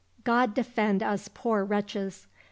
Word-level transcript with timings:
God 0.23 0.55
defend 0.55 1.03
us 1.03 1.27
poor 1.27 1.63
wretches 1.63 2.25